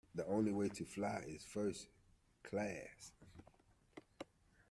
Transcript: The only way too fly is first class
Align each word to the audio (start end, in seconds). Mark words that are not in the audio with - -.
The 0.15 0.25
only 0.25 0.51
way 0.51 0.67
too 0.69 0.85
fly 0.85 1.23
is 1.27 1.43
first 1.43 1.85
class 2.41 3.11